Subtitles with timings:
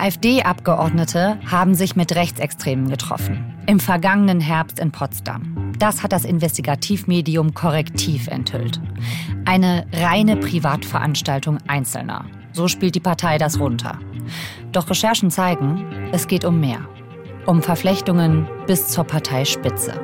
[0.00, 3.54] AfD-Abgeordnete haben sich mit Rechtsextremen getroffen.
[3.66, 5.72] Im vergangenen Herbst in Potsdam.
[5.78, 8.80] Das hat das Investigativmedium Korrektiv enthüllt.
[9.44, 12.24] Eine reine Privatveranstaltung Einzelner.
[12.52, 13.98] So spielt die Partei das runter.
[14.72, 16.80] Doch Recherchen zeigen, es geht um mehr.
[17.46, 19.94] Um Verflechtungen bis zur Parteispitze.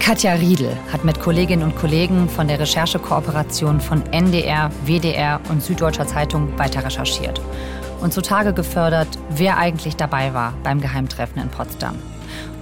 [0.00, 6.06] Katja Riedel hat mit Kolleginnen und Kollegen von der Recherchekooperation von NDR, WDR und Süddeutscher
[6.06, 7.40] Zeitung weiter recherchiert
[8.00, 11.96] und zutage gefördert, wer eigentlich dabei war beim Geheimtreffen in Potsdam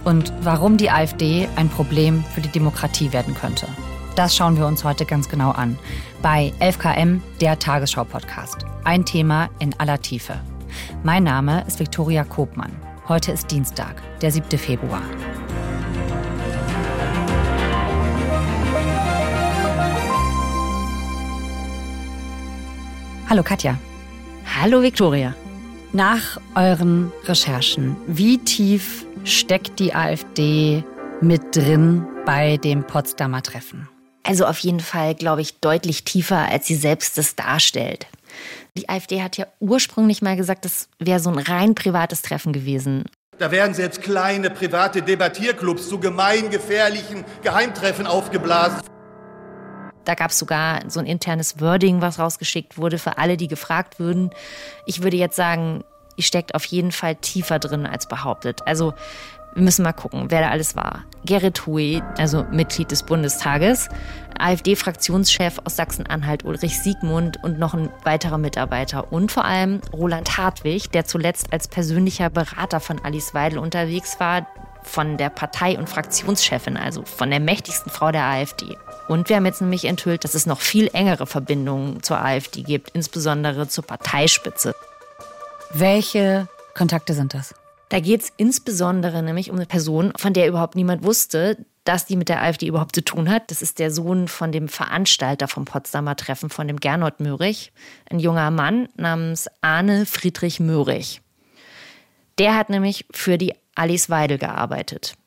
[0.04, 3.66] und warum die AfD ein Problem für die Demokratie werden könnte.
[4.14, 5.78] Das schauen wir uns heute ganz genau an
[6.20, 8.58] bei 11KM, der Tagesschau-Podcast.
[8.84, 10.34] Ein Thema in aller Tiefe.
[11.02, 12.72] Mein Name ist Viktoria Kobmann.
[13.08, 14.58] Heute ist Dienstag, der 7.
[14.58, 15.02] Februar.
[23.32, 23.78] Hallo Katja.
[24.60, 25.34] Hallo Viktoria.
[25.94, 30.84] Nach euren Recherchen, wie tief steckt die AfD
[31.22, 33.88] mit drin bei dem Potsdamer Treffen?
[34.22, 38.06] Also auf jeden Fall, glaube ich, deutlich tiefer, als sie selbst es darstellt.
[38.76, 43.06] Die AfD hat ja ursprünglich mal gesagt, das wäre so ein rein privates Treffen gewesen.
[43.38, 48.82] Da werden selbst kleine private Debattierclubs zu gemeingefährlichen Geheimtreffen aufgeblasen.
[50.04, 53.98] Da gab es sogar so ein internes Wording, was rausgeschickt wurde für alle, die gefragt
[53.98, 54.30] würden.
[54.86, 55.84] Ich würde jetzt sagen,
[56.16, 58.60] ihr steckt auf jeden Fall tiefer drin als behauptet.
[58.66, 58.94] Also
[59.54, 61.04] wir müssen mal gucken, wer da alles war.
[61.24, 63.88] Gerrit Hui, also Mitglied des Bundestages,
[64.38, 69.12] AfD-Fraktionschef aus Sachsen-Anhalt Ulrich Siegmund und noch ein weiterer Mitarbeiter.
[69.12, 74.46] Und vor allem Roland Hartwig, der zuletzt als persönlicher Berater von Alice Weidel unterwegs war,
[74.82, 78.76] von der Partei- und Fraktionschefin, also von der mächtigsten Frau der AfD.
[79.12, 82.88] Und wir haben jetzt nämlich enthüllt, dass es noch viel engere Verbindungen zur AfD gibt,
[82.94, 84.74] insbesondere zur Parteispitze.
[85.74, 87.54] Welche Kontakte sind das?
[87.90, 92.16] Da geht es insbesondere nämlich um eine Person, von der überhaupt niemand wusste, dass die
[92.16, 93.50] mit der AfD überhaupt zu tun hat.
[93.50, 97.70] Das ist der Sohn von dem Veranstalter vom Potsdamer Treffen, von dem Gernot Möhrig,
[98.08, 101.20] ein junger Mann namens Arne Friedrich Möhrig.
[102.38, 105.18] Der hat nämlich für die Alice Weidel gearbeitet.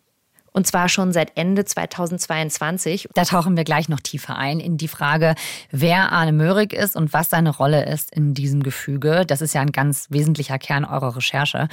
[0.55, 3.09] Und zwar schon seit Ende 2022.
[3.13, 5.35] Da tauchen wir gleich noch tiefer ein in die Frage,
[5.69, 9.25] wer Arne Möhrig ist und was seine Rolle ist in diesem Gefüge.
[9.27, 11.67] Das ist ja ein ganz wesentlicher Kern eurer Recherche.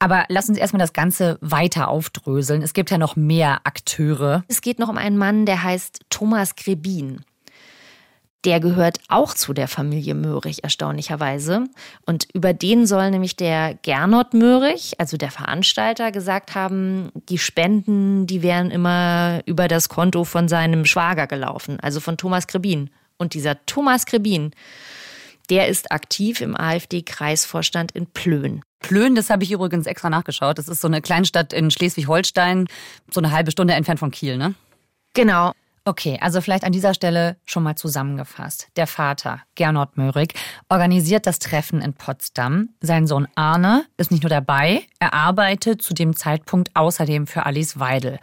[0.00, 2.62] Aber lass uns erstmal das Ganze weiter aufdröseln.
[2.62, 4.42] Es gibt ja noch mehr Akteure.
[4.48, 7.24] Es geht noch um einen Mann, der heißt Thomas Grebin.
[8.44, 11.64] Der gehört auch zu der Familie Möhrig, erstaunlicherweise.
[12.04, 18.26] Und über den soll nämlich der Gernot Möhrig, also der Veranstalter, gesagt haben, die Spenden,
[18.26, 22.90] die wären immer über das Konto von seinem Schwager gelaufen, also von Thomas Grebin.
[23.16, 24.50] Und dieser Thomas Grebin,
[25.48, 28.62] der ist aktiv im AfD-Kreisvorstand in Plön.
[28.80, 30.58] Plön, das habe ich übrigens extra nachgeschaut.
[30.58, 32.66] Das ist so eine Kleinstadt in Schleswig-Holstein,
[33.10, 34.54] so eine halbe Stunde entfernt von Kiel, ne?
[35.14, 35.52] Genau.
[35.86, 38.68] Okay, also vielleicht an dieser Stelle schon mal zusammengefasst.
[38.76, 40.32] Der Vater, Gernot Möhrig,
[40.70, 42.70] organisiert das Treffen in Potsdam.
[42.80, 47.78] Sein Sohn Arne ist nicht nur dabei, er arbeitet zu dem Zeitpunkt außerdem für Alice
[47.78, 48.18] Weidel.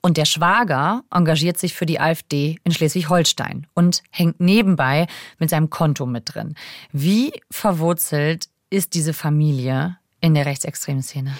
[0.00, 5.06] Und der Schwager engagiert sich für die AfD in Schleswig-Holstein und hängt nebenbei
[5.38, 6.54] mit seinem Konto mit drin.
[6.92, 11.36] Wie verwurzelt ist diese Familie in der rechtsextremen Szene?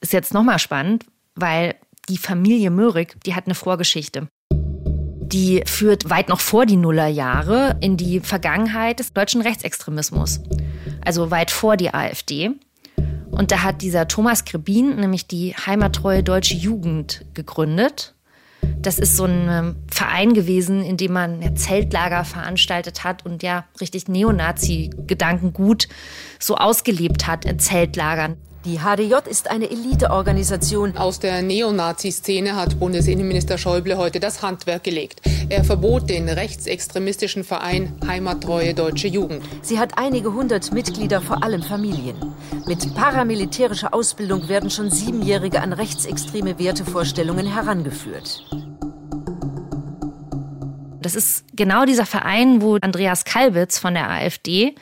[0.00, 1.04] Ist jetzt nochmal spannend,
[1.34, 1.74] weil
[2.08, 4.28] die Familie Möhrig, die hat eine Vorgeschichte
[5.32, 10.40] die führt weit noch vor die Nullerjahre in die Vergangenheit des deutschen Rechtsextremismus.
[11.04, 12.50] Also weit vor die AfD.
[13.30, 18.14] Und da hat dieser Thomas Krebin nämlich die heimattreue deutsche Jugend gegründet.
[18.80, 23.64] Das ist so ein ähm, Verein gewesen, in dem man Zeltlager veranstaltet hat und ja
[23.80, 25.88] richtig Neonazi-Gedanken gut
[26.38, 28.36] so ausgelebt hat in Zeltlagern.
[28.66, 30.96] Die HDJ ist eine Eliteorganisation.
[30.96, 35.20] Aus der Neonazi-Szene hat Bundesinnenminister Schäuble heute das Handwerk gelegt.
[35.48, 39.44] Er verbot den rechtsextremistischen Verein Heimattreue Deutsche Jugend.
[39.62, 42.16] Sie hat einige hundert Mitglieder, vor allem Familien.
[42.66, 48.44] Mit paramilitärischer Ausbildung werden schon Siebenjährige an rechtsextreme Wertevorstellungen herangeführt.
[51.02, 54.74] Das ist genau dieser Verein, wo Andreas Kalbitz von der AfD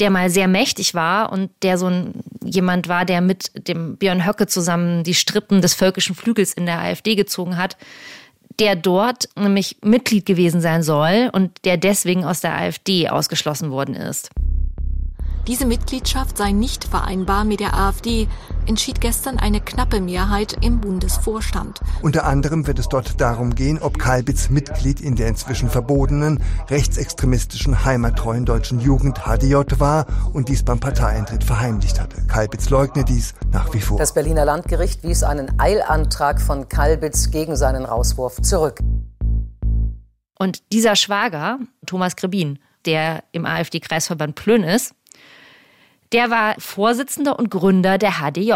[0.00, 4.26] der mal sehr mächtig war und der so ein, jemand war, der mit dem Björn
[4.26, 7.76] Höcke zusammen die Strippen des völkischen Flügels in der AfD gezogen hat,
[8.58, 13.94] der dort nämlich Mitglied gewesen sein soll und der deswegen aus der AfD ausgeschlossen worden
[13.94, 14.30] ist.
[15.46, 18.28] Diese Mitgliedschaft sei nicht vereinbar mit der AfD,
[18.66, 21.80] entschied gestern eine knappe Mehrheit im Bundesvorstand.
[22.02, 27.84] Unter anderem wird es dort darum gehen, ob Kalbitz Mitglied in der inzwischen verbotenen rechtsextremistischen
[27.84, 32.22] heimattreuen deutschen Jugend HDJ war und dies beim Parteieintritt verheimlicht hatte.
[32.26, 33.98] Kalbitz leugne dies nach wie vor.
[33.98, 38.80] Das Berliner Landgericht wies einen Eilantrag von Kalbitz gegen seinen Rauswurf zurück.
[40.38, 44.94] Und dieser Schwager, Thomas Grebin, der im AfD-Kreisverband Plön ist,
[46.12, 48.52] der war Vorsitzender und Gründer der HDJ.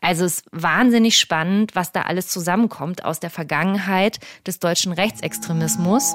[0.00, 6.14] Also es ist wahnsinnig spannend, was da alles zusammenkommt aus der Vergangenheit des deutschen Rechtsextremismus.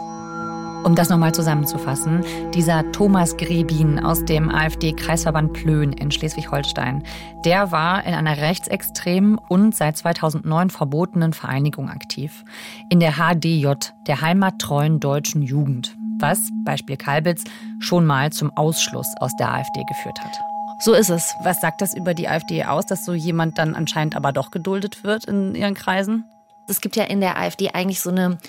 [0.83, 2.23] Um das nochmal zusammenzufassen,
[2.55, 7.03] dieser Thomas Grebin aus dem AfD-Kreisverband Plön in Schleswig-Holstein,
[7.45, 12.43] der war in einer rechtsextremen und seit 2009 verbotenen Vereinigung aktiv.
[12.89, 13.73] In der HDJ,
[14.07, 17.43] der heimattreuen deutschen Jugend was, Beispiel Kalbitz,
[17.79, 20.39] schon mal zum Ausschluss aus der AfD geführt hat.
[20.79, 21.35] So ist es.
[21.43, 25.03] Was sagt das über die AfD aus, dass so jemand dann anscheinend aber doch geduldet
[25.03, 26.23] wird in ihren Kreisen?
[26.67, 28.39] Es gibt ja in der AfD eigentlich so eine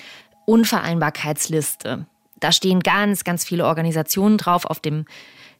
[0.46, 2.06] Unvereinbarkeitsliste.
[2.40, 5.04] Da stehen ganz, ganz viele Organisationen drauf auf dem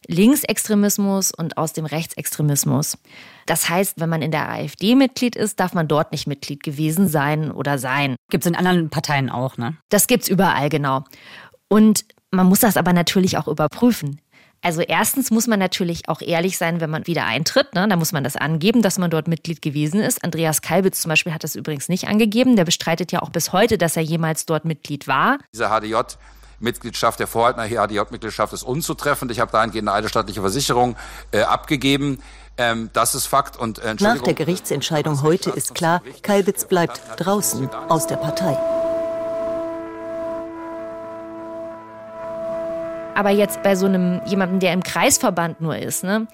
[0.07, 2.97] Linksextremismus und aus dem Rechtsextremismus.
[3.45, 7.07] Das heißt, wenn man in der AfD Mitglied ist, darf man dort nicht Mitglied gewesen
[7.07, 8.15] sein oder sein.
[8.29, 9.77] Gibt es in anderen Parteien auch, ne?
[9.89, 11.03] Das gibt's überall, genau.
[11.73, 14.21] Und man muss das aber natürlich auch überprüfen.
[14.61, 17.73] Also erstens muss man natürlich auch ehrlich sein, wenn man wieder eintritt.
[17.73, 17.87] Ne?
[17.87, 20.23] Da muss man das angeben, dass man dort Mitglied gewesen ist.
[20.23, 22.57] Andreas Kalbitz zum Beispiel hat das übrigens nicht angegeben.
[22.57, 25.39] Der bestreitet ja auch bis heute, dass er jemals dort Mitglied war.
[25.51, 25.95] Diese HDJ
[26.59, 29.31] Mitgliedschaft, der Vorhalt nach HDJ-Mitgliedschaft ist unzutreffend.
[29.31, 30.95] Ich habe dahingehend eine eidesstattliche Versicherung
[31.31, 32.19] äh, abgegeben.
[32.55, 33.57] Ähm, das ist Fakt.
[33.57, 38.59] Und, äh, Nach der Gerichtsentscheidung heute ist klar, Kalbitz bleibt draußen aus der Partei.
[43.15, 46.27] Aber jetzt bei so einem jemandem, der im Kreisverband nur ist, ne?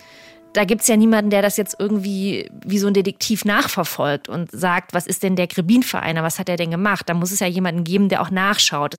[0.53, 4.49] Da gibt es ja niemanden, der das jetzt irgendwie wie so ein Detektiv nachverfolgt und
[4.51, 7.07] sagt, was ist denn der Grebin-Vereiner, was hat er denn gemacht?
[7.07, 8.95] Da muss es ja jemanden geben, der auch nachschaut.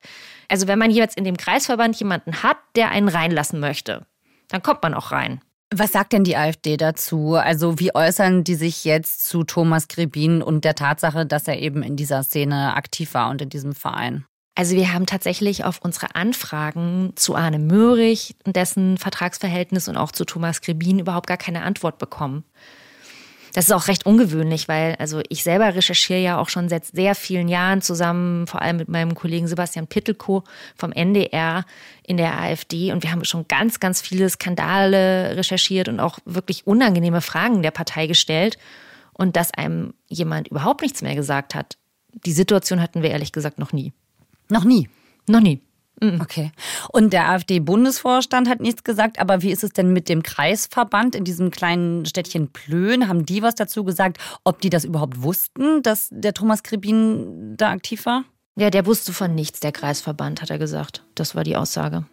[0.49, 4.07] Also wenn man jetzt in dem Kreisverband jemanden hat, der einen reinlassen möchte,
[4.49, 5.41] dann kommt man auch rein.
[5.75, 7.35] Was sagt denn die AfD dazu?
[7.35, 11.83] Also wie äußern die sich jetzt zu Thomas Grebin und der Tatsache, dass er eben
[11.83, 14.25] in dieser Szene aktiv war und in diesem Verein?
[14.55, 20.13] Also wir haben tatsächlich auf unsere Anfragen zu Arne Möhrig und dessen Vertragsverhältnis und auch
[20.13, 22.45] zu Thomas Grebin überhaupt gar keine Antwort bekommen.
[23.53, 27.15] Das ist auch recht ungewöhnlich, weil also ich selber recherchiere ja auch schon seit sehr
[27.15, 30.45] vielen Jahren zusammen, vor allem mit meinem Kollegen Sebastian Pittelko
[30.77, 31.65] vom NDR
[32.07, 36.67] in der AfD und wir haben schon ganz, ganz viele Skandale recherchiert und auch wirklich
[36.67, 38.57] unangenehme Fragen der Partei gestellt
[39.13, 41.77] und dass einem jemand überhaupt nichts mehr gesagt hat.
[42.13, 43.93] Die Situation hatten wir ehrlich gesagt noch nie.
[44.51, 44.89] Noch nie.
[45.29, 45.61] Noch nie.
[46.03, 46.21] Mhm.
[46.21, 46.53] Okay.
[46.93, 51.25] Und der AfD-Bundesvorstand hat nichts gesagt, aber wie ist es denn mit dem Kreisverband in
[51.25, 53.09] diesem kleinen Städtchen Plön?
[53.09, 57.71] Haben die was dazu gesagt, ob die das überhaupt wussten, dass der Thomas Kribin da
[57.71, 58.25] aktiv war?
[58.57, 61.05] Ja, der wusste von nichts, der Kreisverband, hat er gesagt.
[61.15, 62.05] Das war die Aussage.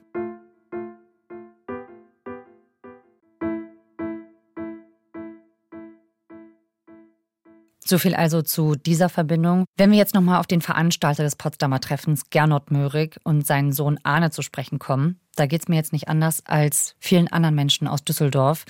[7.87, 9.63] So viel also zu dieser Verbindung.
[9.77, 13.97] Wenn wir jetzt nochmal auf den Veranstalter des Potsdamer Treffens, Gernot Möhrig, und seinen Sohn
[14.03, 17.87] Arne zu sprechen kommen, da geht es mir jetzt nicht anders als vielen anderen Menschen
[17.87, 18.65] aus Düsseldorf.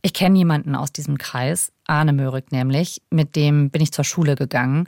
[0.00, 4.34] Ich kenne jemanden aus diesem Kreis, Arne Möhrig nämlich, mit dem bin ich zur Schule
[4.34, 4.86] gegangen.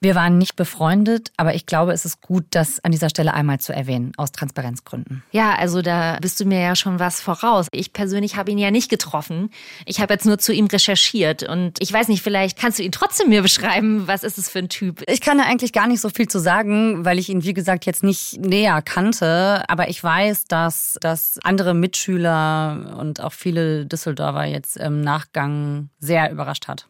[0.00, 3.58] Wir waren nicht befreundet, aber ich glaube, es ist gut, das an dieser Stelle einmal
[3.58, 5.24] zu erwähnen, aus Transparenzgründen.
[5.32, 7.66] Ja, also da bist du mir ja schon was voraus.
[7.72, 9.50] Ich persönlich habe ihn ja nicht getroffen.
[9.86, 12.92] Ich habe jetzt nur zu ihm recherchiert und ich weiß nicht, vielleicht kannst du ihn
[12.92, 15.02] trotzdem mir beschreiben, was ist es für ein Typ?
[15.08, 17.84] Ich kann da eigentlich gar nicht so viel zu sagen, weil ich ihn, wie gesagt,
[17.84, 24.44] jetzt nicht näher kannte, aber ich weiß, dass, dass andere Mitschüler und auch viele Düsseldorfer
[24.44, 26.86] jetzt im Nachgang sehr überrascht hat.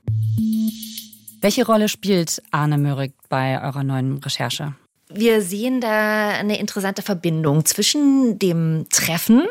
[1.40, 4.74] Welche Rolle spielt Arne Möhrig bei eurer neuen Recherche?
[5.08, 9.46] Wir sehen da eine interessante Verbindung zwischen dem Treffen,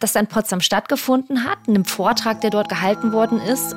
[0.00, 3.74] das dann in Potsdam stattgefunden hat, einem Vortrag, der dort gehalten worden ist.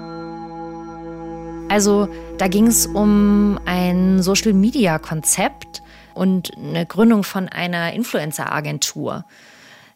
[1.69, 5.81] Also da ging es um ein Social-Media-Konzept
[6.13, 9.25] und eine Gründung von einer Influencer-Agentur.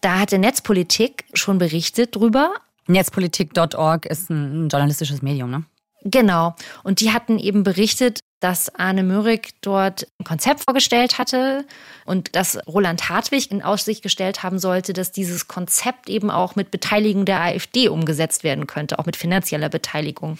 [0.02, 2.54] Da hatte Netzpolitik schon berichtet drüber.
[2.88, 5.64] Netzpolitik.org ist ein journalistisches Medium, ne?
[6.04, 6.56] Genau.
[6.84, 11.66] Und die hatten eben berichtet, dass Arne Möhrig dort ein Konzept vorgestellt hatte
[12.06, 16.72] und dass Roland Hartwig in Aussicht gestellt haben sollte, dass dieses Konzept eben auch mit
[16.72, 20.40] Beteiligung der AfD umgesetzt werden könnte, auch mit finanzieller Beteiligung.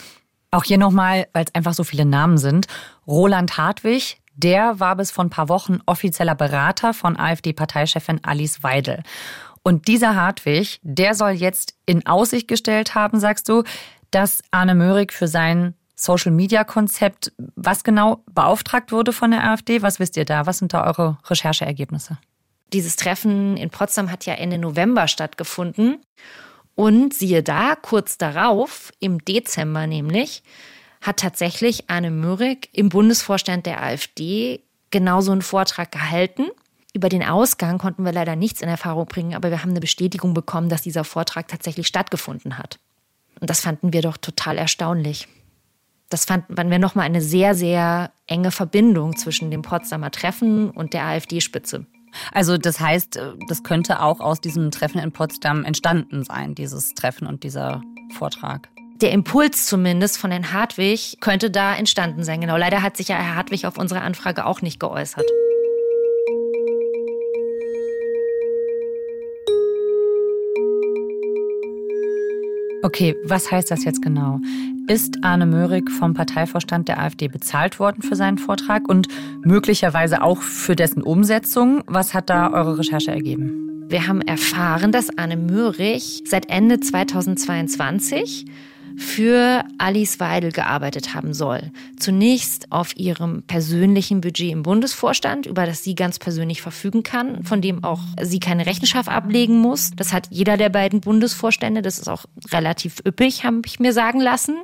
[0.50, 2.66] Auch hier nochmal, weil es einfach so viele Namen sind.
[3.08, 9.04] Roland Hartwig, der war bis vor ein paar Wochen offizieller Berater von AfD-Parteichefin Alice Weidel.
[9.64, 13.64] Und dieser Hartwig, der soll jetzt in Aussicht gestellt haben, sagst du,
[14.12, 19.82] dass Arne Möhrig für sein Social-Media-Konzept, was genau beauftragt wurde von der AfD?
[19.82, 20.46] Was wisst ihr da?
[20.46, 22.18] Was sind da eure Rechercheergebnisse?
[22.74, 26.00] Dieses Treffen in Potsdam hat ja Ende November stattgefunden.
[26.76, 30.42] Und siehe da, kurz darauf, im Dezember nämlich,
[31.02, 36.48] hat tatsächlich Arne Möhrig im Bundesvorstand der AfD genauso einen Vortrag gehalten.
[36.94, 40.34] Über den Ausgang konnten wir leider nichts in Erfahrung bringen, aber wir haben eine Bestätigung
[40.34, 42.80] bekommen, dass dieser Vortrag tatsächlich stattgefunden hat.
[43.42, 45.28] Und das fanden wir doch total erstaunlich.
[46.10, 51.04] Das fanden wir nochmal eine sehr, sehr enge Verbindung zwischen dem Potsdamer Treffen und der
[51.06, 51.86] AfD-Spitze.
[52.34, 57.28] Also das heißt, das könnte auch aus diesem Treffen in Potsdam entstanden sein, dieses Treffen
[57.28, 57.82] und dieser
[58.14, 58.70] Vortrag
[59.02, 62.40] der Impuls zumindest von Herrn Hartwig könnte da entstanden sein.
[62.40, 65.26] Genau, leider hat sich ja Herr Hartwig auf unsere Anfrage auch nicht geäußert.
[72.84, 74.40] Okay, was heißt das jetzt genau?
[74.88, 79.08] Ist Arne Möhrig vom Parteivorstand der AfD bezahlt worden für seinen Vortrag und
[79.44, 81.84] möglicherweise auch für dessen Umsetzung?
[81.86, 83.86] Was hat da eure Recherche ergeben?
[83.88, 88.46] Wir haben erfahren, dass Arne Möhrig seit Ende 2022
[89.02, 91.72] für Alice Weidel gearbeitet haben soll.
[92.00, 97.62] Zunächst auf ihrem persönlichen Budget im Bundesvorstand, über das sie ganz persönlich verfügen kann, von
[97.62, 99.92] dem auch sie keine Rechenschaft ablegen muss.
[99.96, 101.82] Das hat jeder der beiden Bundesvorstände.
[101.82, 104.58] Das ist auch relativ üppig, habe ich mir sagen lassen.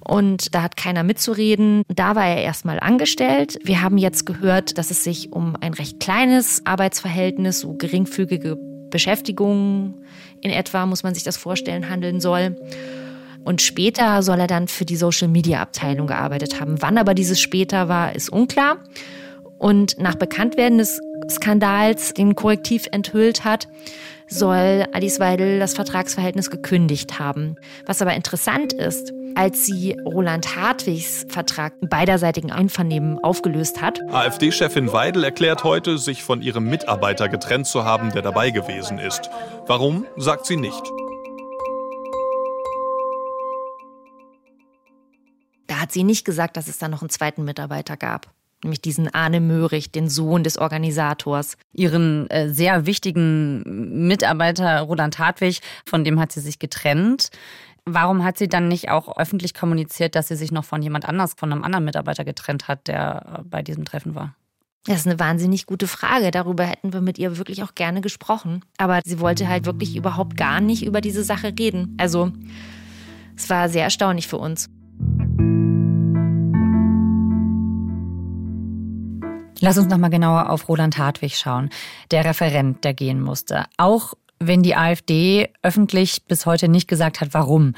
[0.00, 1.82] Und da hat keiner mitzureden.
[1.88, 3.58] Da war er erstmal angestellt.
[3.64, 8.58] Wir haben jetzt gehört, dass es sich um ein recht kleines Arbeitsverhältnis, so geringfügige
[8.90, 9.94] Beschäftigung
[10.40, 12.56] in etwa, muss man sich das vorstellen, handeln soll.
[13.44, 16.80] Und später soll er dann für die Social-Media-Abteilung gearbeitet haben.
[16.82, 18.78] Wann aber dieses später war, ist unklar.
[19.58, 23.68] Und nach Bekanntwerden des Skandals, den Korrektiv enthüllt hat,
[24.28, 27.56] soll Alice Weidel das Vertragsverhältnis gekündigt haben.
[27.86, 34.00] Was aber interessant ist, als sie Roland Hartwigs Vertrag im beiderseitigen Einvernehmen aufgelöst hat.
[34.10, 39.30] AfD-Chefin Weidel erklärt heute, sich von ihrem Mitarbeiter getrennt zu haben, der dabei gewesen ist.
[39.66, 40.82] Warum, sagt sie nicht.
[45.88, 48.30] Hat sie nicht gesagt, dass es da noch einen zweiten Mitarbeiter gab.
[48.62, 51.56] Nämlich diesen Arne Möhrig, den Sohn des Organisators.
[51.72, 57.30] Ihren äh, sehr wichtigen Mitarbeiter Roland Hartwig, von dem hat sie sich getrennt.
[57.86, 61.32] Warum hat sie dann nicht auch öffentlich kommuniziert, dass sie sich noch von jemand anders,
[61.38, 64.34] von einem anderen Mitarbeiter getrennt hat, der bei diesem Treffen war?
[64.84, 66.30] Das ist eine wahnsinnig gute Frage.
[66.30, 68.62] Darüber hätten wir mit ihr wirklich auch gerne gesprochen.
[68.76, 71.96] Aber sie wollte halt wirklich überhaupt gar nicht über diese Sache reden.
[71.98, 72.30] Also,
[73.34, 74.68] es war sehr erstaunlich für uns.
[79.60, 81.70] Lass uns noch mal genauer auf Roland Hartwig schauen,
[82.10, 83.64] der Referent, der gehen musste.
[83.76, 87.74] Auch wenn die AfD öffentlich bis heute nicht gesagt hat, warum.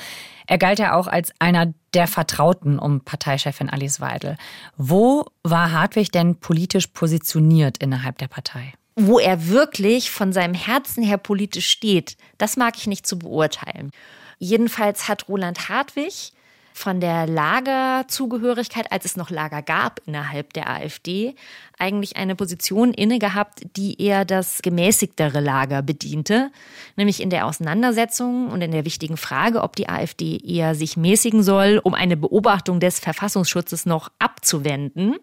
[0.46, 4.36] Er galt ja auch als einer der Vertrauten um Parteichefin Alice Weidel.
[4.76, 8.74] Wo war Hartwig denn politisch positioniert innerhalb der Partei?
[8.96, 13.90] Wo er wirklich von seinem Herzen her politisch steht, das mag ich nicht zu beurteilen.
[14.38, 16.32] Jedenfalls hat Roland Hartwig
[16.80, 21.34] von der Lagerzugehörigkeit, als es noch Lager gab innerhalb der AfD,
[21.78, 26.50] eigentlich eine Position inne gehabt, die eher das gemäßigtere Lager bediente,
[26.96, 31.42] nämlich in der Auseinandersetzung und in der wichtigen Frage, ob die AfD eher sich mäßigen
[31.42, 35.16] soll, um eine Beobachtung des Verfassungsschutzes noch abzuwenden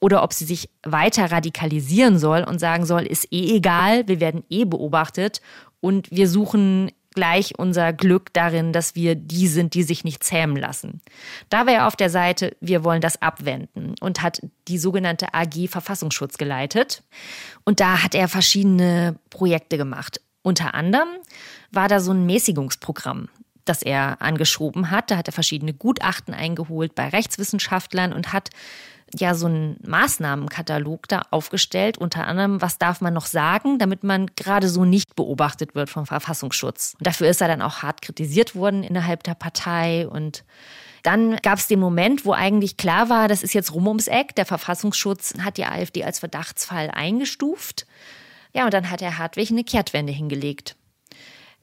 [0.00, 4.44] oder ob sie sich weiter radikalisieren soll und sagen soll, ist eh egal, wir werden
[4.50, 5.40] eh beobachtet
[5.80, 10.56] und wir suchen gleich unser Glück darin, dass wir die sind, die sich nicht zähmen
[10.56, 11.00] lassen.
[11.48, 15.68] Da war er auf der Seite, wir wollen das abwenden und hat die sogenannte AG
[15.68, 17.02] Verfassungsschutz geleitet.
[17.64, 20.20] Und da hat er verschiedene Projekte gemacht.
[20.42, 21.08] Unter anderem
[21.72, 23.28] war da so ein Mäßigungsprogramm
[23.68, 25.10] das er angeschoben hat.
[25.10, 28.48] Da hat er verschiedene Gutachten eingeholt bei Rechtswissenschaftlern und hat
[29.14, 34.30] ja so einen Maßnahmenkatalog da aufgestellt, unter anderem, was darf man noch sagen, damit man
[34.36, 36.94] gerade so nicht beobachtet wird vom Verfassungsschutz.
[36.98, 40.44] Und dafür ist er dann auch hart kritisiert worden innerhalb der Partei und
[41.02, 44.34] dann gab es den Moment, wo eigentlich klar war, das ist jetzt rum ums Eck.
[44.34, 47.86] Der Verfassungsschutz hat die AfD als Verdachtsfall eingestuft.
[48.52, 50.76] Ja, und dann hat Herr Hartwig eine Kehrtwende hingelegt.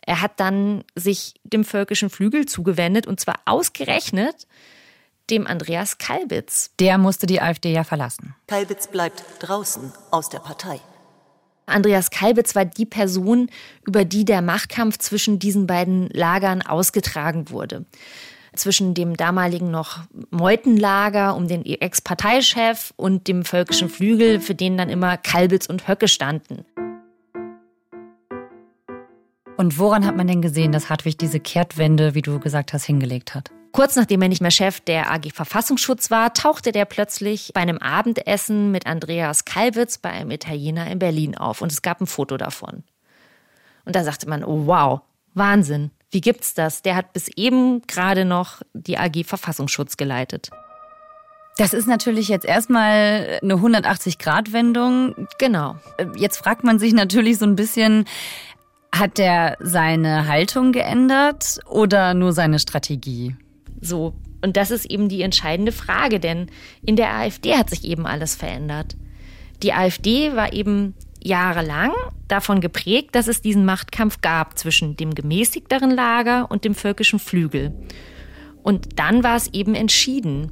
[0.02, 4.48] Er hat dann sich dem völkischen Flügel zugewendet und zwar ausgerechnet
[5.29, 6.72] dem Andreas Kalbitz.
[6.79, 8.36] Der musste die AfD ja verlassen.
[8.48, 10.79] Kalbitz bleibt draußen aus der Partei.
[11.65, 13.50] Andreas Kalbitz war die Person,
[13.88, 17.86] über die der Machtkampf zwischen diesen beiden Lagern ausgetragen wurde.
[18.55, 24.89] Zwischen dem damaligen noch Meutenlager um den Ex-Parteichef und dem völkischen Flügel, für den dann
[24.89, 26.65] immer Kalbitz und Höcke standen.
[29.58, 33.36] Und woran hat man denn gesehen, dass Hartwig diese Kehrtwende, wie du gesagt hast, hingelegt
[33.36, 33.51] hat?
[33.75, 37.77] Kurz nachdem er nicht mehr Chef der AG Verfassungsschutz war, tauchte der plötzlich bei einem
[37.77, 42.38] Abendessen mit Andreas Kalwitz bei einem Italiener in Berlin auf und es gab ein Foto
[42.38, 42.86] davon.
[43.84, 45.01] Und da sagte man, oh wow,
[45.34, 46.84] Wahnsinn, wie gibt's das?
[46.84, 50.51] Der hat bis eben gerade noch die AG Verfassungsschutz geleitet.
[51.58, 55.27] Das ist natürlich jetzt erstmal eine 180-Grad-Wendung.
[55.38, 55.75] Genau.
[56.15, 58.05] Jetzt fragt man sich natürlich so ein bisschen,
[58.94, 63.36] hat der seine Haltung geändert oder nur seine Strategie?
[63.86, 64.13] So.
[64.42, 66.48] Und das ist eben die entscheidende Frage, denn
[66.86, 68.96] in der AfD hat sich eben alles verändert.
[69.63, 71.92] Die AfD war eben jahrelang
[72.27, 77.74] davon geprägt, dass es diesen Machtkampf gab zwischen dem gemäßigteren Lager und dem völkischen Flügel.
[78.62, 80.51] Und dann war es eben entschieden.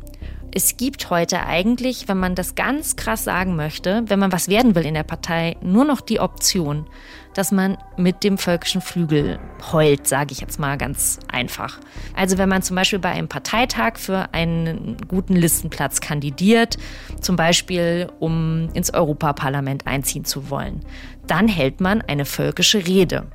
[0.56, 4.76] Es gibt heute eigentlich, wenn man das ganz krass sagen möchte, wenn man was werden
[4.76, 6.86] will in der Partei, nur noch die Option,
[7.34, 9.40] dass man mit dem völkischen Flügel
[9.72, 11.80] heult, sage ich jetzt mal ganz einfach.
[12.16, 16.78] Also wenn man zum Beispiel bei einem Parteitag für einen guten Listenplatz kandidiert,
[17.20, 20.82] zum Beispiel um ins Europaparlament einziehen zu wollen,
[21.26, 23.26] dann hält man eine völkische Rede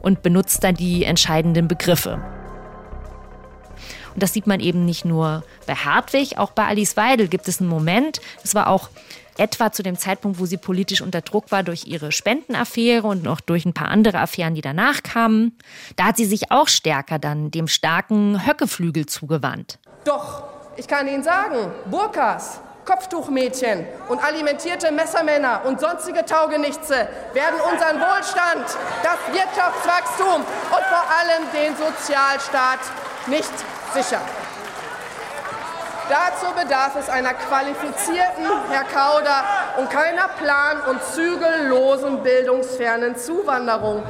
[0.00, 2.22] und benutzt dann die entscheidenden Begriffe.
[4.18, 7.60] Und das sieht man eben nicht nur bei Hartwig, auch bei Alice Weidel gibt es
[7.60, 8.88] einen Moment, das war auch
[9.36, 13.40] etwa zu dem Zeitpunkt, wo sie politisch unter Druck war durch ihre Spendenaffäre und noch
[13.40, 15.56] durch ein paar andere Affären, die danach kamen.
[15.94, 19.78] Da hat sie sich auch stärker dann dem starken Höckeflügel zugewandt.
[20.04, 20.42] Doch,
[20.76, 28.66] ich kann Ihnen sagen, Burkas, Kopftuchmädchen und alimentierte Messermänner und sonstige Taugenichtse werden unseren Wohlstand,
[29.04, 32.80] das Wirtschaftswachstum und vor allem den Sozialstaat
[33.28, 33.52] nicht
[33.92, 34.22] sichern.
[36.08, 39.44] Dazu bedarf es einer qualifizierten, Herr Kauder,
[39.78, 44.02] und keiner plan- und zügellosen bildungsfernen Zuwanderung.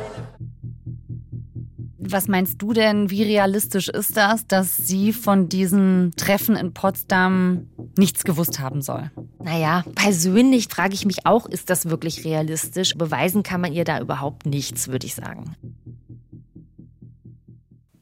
[2.11, 7.69] Was meinst du denn, wie realistisch ist das, dass sie von diesem Treffen in Potsdam
[7.99, 9.11] nichts gewusst haben soll?
[9.43, 12.95] Naja, persönlich frage ich mich auch, ist das wirklich realistisch?
[12.95, 15.57] Beweisen kann man ihr da überhaupt nichts, würde ich sagen.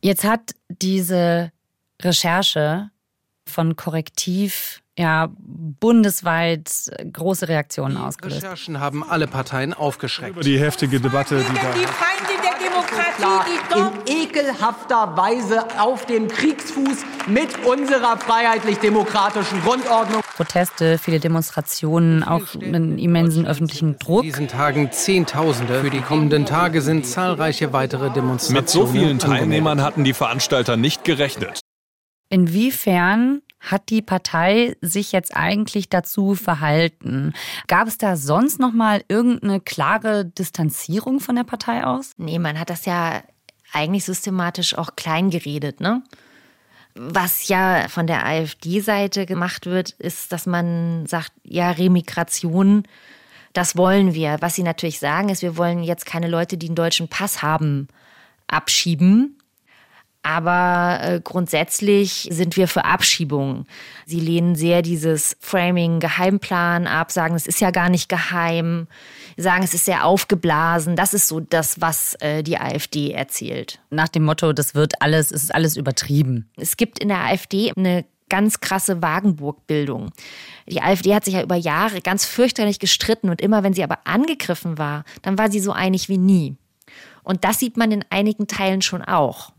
[0.03, 1.51] Jetzt hat diese
[2.03, 2.91] Recherche
[3.49, 6.71] von Korrektiv ja bundesweit
[7.13, 8.43] große Reaktionen ausgelöst.
[8.43, 10.33] Recherchen haben alle Parteien aufgeschreckt.
[10.33, 11.73] Über die heftige Debatte, die da.
[11.73, 19.61] Die Feinde der Demokratie, die dort in ekelhafter Weise auf dem Kriegsfuß mit unserer freiheitlich-demokratischen
[19.63, 20.23] Grundordnung.
[20.37, 24.23] Proteste, viele Demonstrationen, auch einen immensen öffentlichen Druck.
[24.23, 25.81] In diesen Tagen Zehntausende.
[25.81, 28.63] Für die kommenden Tage sind zahlreiche weitere Demonstrationen.
[28.63, 31.61] Mit so vielen Teilnehmern hatten die Veranstalter nicht gerechnet.
[32.29, 37.33] Inwiefern hat die Partei sich jetzt eigentlich dazu verhalten?
[37.67, 42.13] Gab es da sonst noch mal irgendeine klare Distanzierung von der Partei aus?
[42.17, 43.23] Nee, man hat das ja
[43.73, 46.03] eigentlich systematisch auch klein geredet, ne?
[46.95, 52.85] Was ja von der AfD-Seite gemacht wird, ist, dass man sagt, ja, Remigration,
[53.53, 54.39] das wollen wir.
[54.41, 57.89] Was sie natürlich sagen, ist, wir wollen jetzt keine Leute, die einen deutschen Pass haben,
[58.47, 59.37] abschieben.
[60.27, 63.65] Aber äh, grundsätzlich sind wir für Abschiebungen.
[64.07, 68.89] Sie lehnen sehr dieses Framing Geheimplan ab, sagen, es ist ja gar nicht geheim,
[69.37, 70.97] sagen, es ist sehr aufgeblasen.
[70.97, 73.79] Das ist so das, was äh, die AfD erzählt.
[73.91, 76.51] Nach dem Motto, das wird alles, es ist alles übertrieben.
[76.57, 80.11] Es gibt in der AfD eine ganz krasse Wagenburg-Bildung.
[80.67, 84.01] Die AfD hat sich ja über Jahre ganz fürchterlich gestritten und immer wenn sie aber
[84.03, 86.57] angegriffen war, dann war sie so einig wie nie.
[87.23, 89.53] Und das sieht man in einigen Teilen schon auch.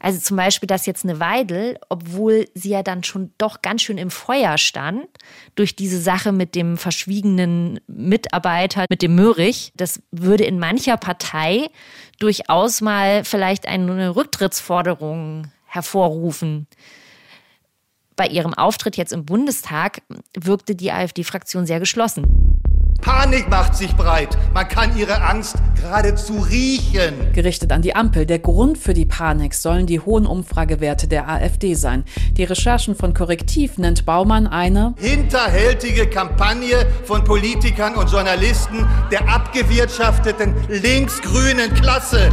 [0.00, 3.98] Also zum Beispiel, dass jetzt eine Weidel, obwohl sie ja dann schon doch ganz schön
[3.98, 5.06] im Feuer stand,
[5.54, 11.70] durch diese Sache mit dem verschwiegenen Mitarbeiter, mit dem Mörich, das würde in mancher Partei
[12.18, 16.66] durchaus mal vielleicht eine Rücktrittsforderung hervorrufen.
[18.16, 20.00] Bei ihrem Auftritt jetzt im Bundestag
[20.34, 22.55] wirkte die AfD-Fraktion sehr geschlossen.
[23.00, 24.36] Panik macht sich breit.
[24.52, 27.32] Man kann ihre Angst geradezu riechen.
[27.32, 28.26] Gerichtet an die Ampel.
[28.26, 32.04] Der Grund für die Panik sollen die hohen Umfragewerte der AfD sein.
[32.32, 40.54] Die Recherchen von Korrektiv nennt Baumann eine hinterhältige Kampagne von Politikern und Journalisten der abgewirtschafteten
[40.68, 42.30] linksgrünen Klasse.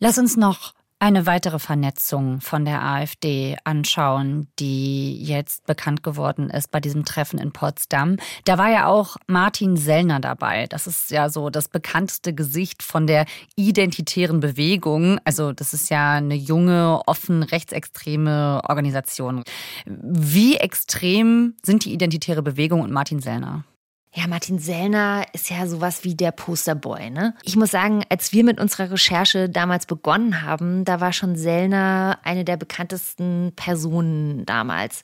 [0.00, 6.70] Lass uns noch eine weitere Vernetzung von der AfD anschauen, die jetzt bekannt geworden ist
[6.70, 8.16] bei diesem Treffen in Potsdam.
[8.44, 10.66] Da war ja auch Martin Sellner dabei.
[10.66, 15.20] Das ist ja so das bekannteste Gesicht von der identitären Bewegung.
[15.24, 19.44] Also das ist ja eine junge, offen rechtsextreme Organisation.
[19.86, 23.64] Wie extrem sind die identitäre Bewegung und Martin Sellner?
[24.14, 27.34] Ja, Martin Sellner ist ja sowas wie der Posterboy, ne?
[27.42, 32.18] Ich muss sagen, als wir mit unserer Recherche damals begonnen haben, da war schon Sellner
[32.22, 35.02] eine der bekanntesten Personen damals.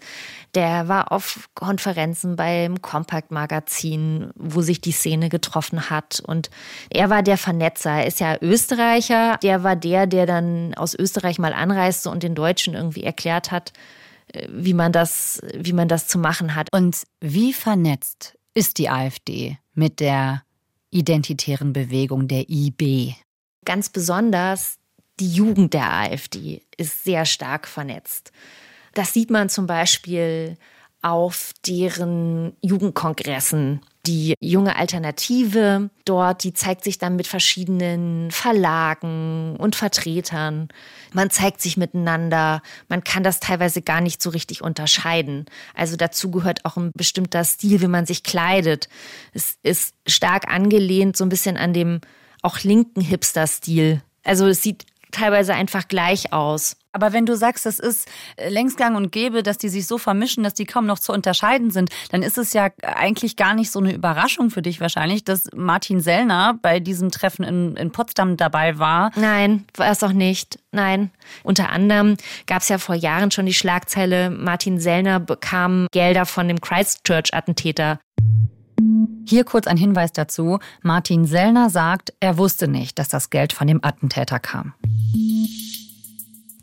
[0.55, 6.23] Der war auf Konferenzen beim Compact Magazin, wo sich die Szene getroffen hat.
[6.27, 6.49] Und
[6.89, 7.91] er war der Vernetzer.
[7.91, 9.37] Er ist ja Österreicher.
[9.43, 13.75] Der war der, der dann aus Österreich mal anreiste und den Deutschen irgendwie erklärt hat,
[14.33, 16.73] äh, wie man das, wie man das zu machen hat.
[16.73, 20.43] Und wie vernetzt ist die AfD mit der
[20.91, 23.15] identitären Bewegung der IB?
[23.65, 24.79] Ganz besonders
[25.21, 28.33] die Jugend der AfD ist sehr stark vernetzt.
[28.95, 30.57] Das sieht man zum Beispiel
[31.03, 39.77] auf deren Jugendkongressen die junge Alternative dort, die zeigt sich dann mit verschiedenen Verlagen und
[39.77, 40.69] Vertretern.
[41.13, 42.61] Man zeigt sich miteinander.
[42.89, 45.47] Man kann das teilweise gar nicht so richtig unterscheiden.
[45.75, 48.89] Also dazu gehört auch ein bestimmter Stil, wie man sich kleidet.
[49.33, 52.01] Es ist stark angelehnt so ein bisschen an dem
[52.43, 54.03] auch linken Hipster-Stil.
[54.23, 54.85] Also es sieht
[55.15, 56.77] teilweise einfach gleich aus.
[56.93, 59.99] Aber wenn du sagst, das ist äh, längst gang und gäbe, dass die sich so
[59.99, 63.73] vermischen, dass die kaum noch zu unterscheiden sind, dann ist es ja eigentlich gar nicht
[63.73, 68.37] so eine Überraschung für dich wahrscheinlich, dass Martin Sellner bei diesem Treffen in, in Potsdam
[68.37, 69.11] dabei war.
[69.17, 70.61] Nein, war es auch nicht.
[70.71, 71.11] Nein.
[71.43, 76.47] Unter anderem gab es ja vor Jahren schon die Schlagzeile, Martin Sellner bekam Gelder von
[76.47, 77.99] dem Christchurch-Attentäter.
[79.35, 80.61] Hier kurz ein Hinweis dazu.
[80.83, 84.75] Martin Sellner sagt, er wusste nicht, dass das Geld von dem Attentäter kam.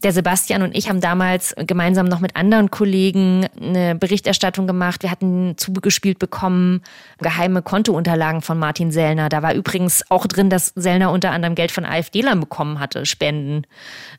[0.03, 5.03] Der Sebastian und ich haben damals gemeinsam noch mit anderen Kollegen eine Berichterstattung gemacht.
[5.03, 6.81] Wir hatten zugespielt bekommen
[7.19, 9.27] geheime Kontounterlagen von Martin Sellner.
[9.27, 13.67] Da war übrigens auch drin, dass Sellner unter anderem Geld von AfD-Lern bekommen hatte, Spenden.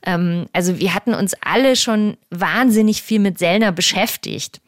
[0.05, 4.61] Ähm, also wir hatten uns alle schon wahnsinnig viel mit Sellner beschäftigt.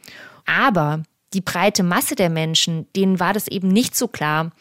[0.46, 1.02] Aber
[1.34, 4.52] die breite Masse der Menschen, denen war das eben nicht so klar.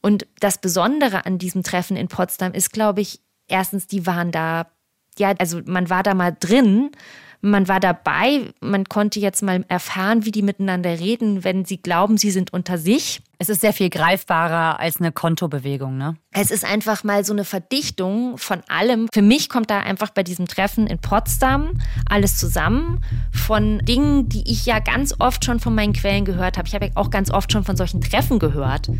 [0.00, 4.66] Und das Besondere an diesem Treffen in Potsdam ist, glaube ich, erstens, die waren da
[5.18, 6.90] ja, also man war da mal drin,
[7.40, 12.16] man war dabei, man konnte jetzt mal erfahren, wie die miteinander reden, wenn sie glauben,
[12.16, 13.20] sie sind unter sich.
[13.40, 16.16] Es ist sehr viel greifbarer als eine Kontobewegung, ne?
[16.32, 19.08] Es ist einfach mal so eine Verdichtung von allem.
[19.12, 23.00] Für mich kommt da einfach bei diesem Treffen in Potsdam alles zusammen
[23.32, 26.66] von Dingen, die ich ja ganz oft schon von meinen Quellen gehört habe.
[26.66, 28.90] Ich habe ja auch ganz oft schon von solchen Treffen gehört.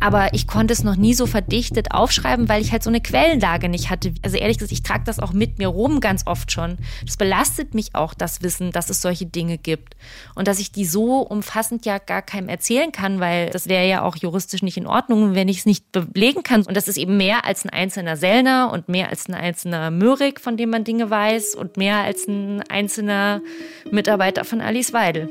[0.00, 3.68] Aber ich konnte es noch nie so verdichtet aufschreiben, weil ich halt so eine Quellenlage
[3.68, 4.14] nicht hatte.
[4.22, 6.78] Also ehrlich gesagt, ich trage das auch mit mir rum ganz oft schon.
[7.04, 9.96] Das belastet mich auch, das Wissen, dass es solche Dinge gibt.
[10.36, 13.88] Und dass ich die so umfassend ja gar keinem erzählen kann, weil das wäre wäre
[13.88, 16.62] ja auch juristisch nicht in Ordnung, wenn ich es nicht belegen kann.
[16.62, 20.38] Und das ist eben mehr als ein einzelner Sellner und mehr als ein einzelner Möhrig,
[20.38, 23.40] von dem man Dinge weiß und mehr als ein einzelner
[23.90, 25.30] Mitarbeiter von Alice Weidel.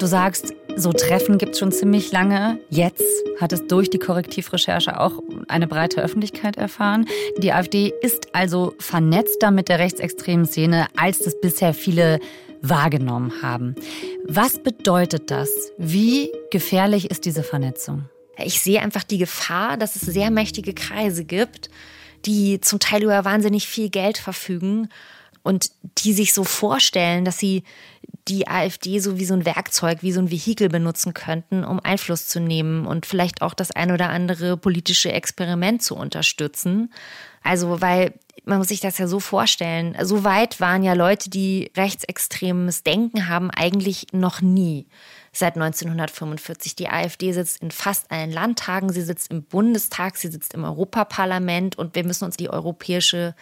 [0.00, 2.58] Du sagst, so Treffen gibt es schon ziemlich lange.
[2.68, 3.04] Jetzt
[3.40, 7.06] hat es durch die Korrektivrecherche auch eine breite Öffentlichkeit erfahren.
[7.38, 12.18] Die AfD ist also vernetzter mit der rechtsextremen Szene, als das bisher viele
[12.62, 13.74] wahrgenommen haben.
[14.26, 15.48] Was bedeutet das?
[15.78, 18.08] Wie gefährlich ist diese Vernetzung?
[18.38, 21.70] Ich sehe einfach die Gefahr, dass es sehr mächtige Kreise gibt,
[22.26, 24.88] die zum Teil über wahnsinnig viel Geld verfügen
[25.42, 27.64] und die sich so vorstellen, dass sie
[28.28, 32.28] die AfD so wie so ein Werkzeug, wie so ein Vehikel benutzen könnten, um Einfluss
[32.28, 36.92] zu nehmen und vielleicht auch das ein oder andere politische Experiment zu unterstützen.
[37.42, 41.70] Also, weil man muss sich das ja so vorstellen, so weit waren ja Leute, die
[41.76, 44.86] rechtsextremes Denken haben, eigentlich noch nie
[45.32, 46.74] seit 1945.
[46.76, 51.78] Die AfD sitzt in fast allen Landtagen, sie sitzt im Bundestag, sie sitzt im Europaparlament
[51.78, 53.34] und wir müssen uns die europäische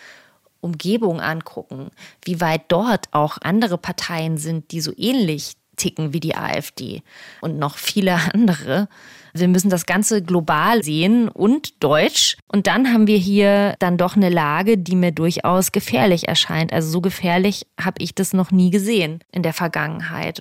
[0.60, 1.90] Umgebung angucken,
[2.24, 7.02] wie weit dort auch andere Parteien sind, die so ähnlich ticken wie die AfD
[7.40, 8.88] und noch viele andere.
[9.34, 12.36] Wir müssen das Ganze global sehen und deutsch.
[12.48, 16.72] Und dann haben wir hier dann doch eine Lage, die mir durchaus gefährlich erscheint.
[16.72, 20.40] Also so gefährlich habe ich das noch nie gesehen in der Vergangenheit.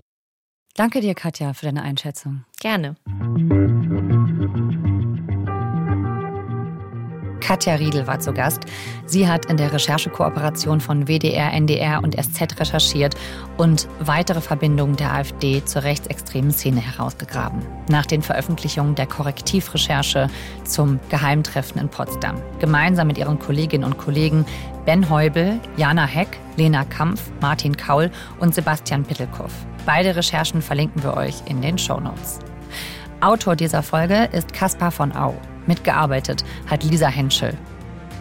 [0.76, 2.46] Danke dir, Katja, für deine Einschätzung.
[2.60, 2.96] Gerne.
[7.48, 8.64] Katja Riedel war zu Gast.
[9.06, 13.16] Sie hat in der Recherchekooperation von WDR, NDR und SZ recherchiert
[13.56, 17.62] und weitere Verbindungen der AfD zur rechtsextremen Szene herausgegraben.
[17.90, 20.30] Nach den Veröffentlichungen der Korrektivrecherche
[20.66, 22.36] zum Geheimtreffen in Potsdam.
[22.60, 24.46] Gemeinsam mit ihren Kolleginnen und Kollegen
[24.86, 29.52] Ben Heubel, Jana Heck, Lena Kampf, Martin Kaul und Sebastian Pittelkow.
[29.86, 32.40] Beide Recherchen verlinken wir euch in den Show Notes.
[33.22, 35.34] Autor dieser Folge ist Caspar von Au.
[35.68, 37.58] Mitgearbeitet hat Lisa Henschel.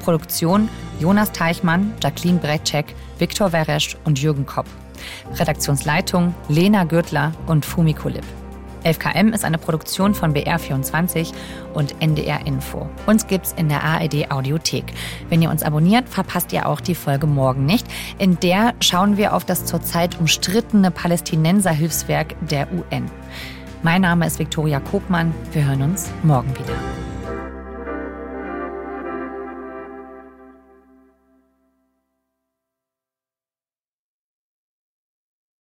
[0.04, 0.68] Produktion
[1.00, 4.66] Jonas Teichmann, Jacqueline Bretschek, Viktor Weresch und Jürgen Kopp.
[5.35, 8.24] Redaktionsleitung Lena Gürtler und Fumi Kulip.
[8.87, 11.32] 11KM ist eine Produktion von BR24
[11.74, 12.88] und NDR Info.
[13.06, 14.85] Uns gibt's in der ARD Audiothek.
[15.28, 17.87] Wenn ihr uns abonniert, verpasst ihr auch die Folge morgen nicht.
[18.18, 23.11] In der schauen wir auf das zurzeit umstrittene Palästinenserhilfswerk der UN.
[23.82, 25.35] Mein Name ist Viktoria Kopmann.
[25.52, 27.06] Wir hören uns morgen wieder.